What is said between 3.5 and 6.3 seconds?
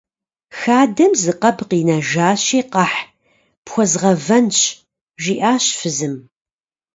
пхуэзгъэвэнщ,- жиӀащ фызым.